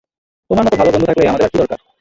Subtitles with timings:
[0.49, 1.79] তোমার মতো ভালো বন্ধু থাকলে আমাদের আর কী দরকার?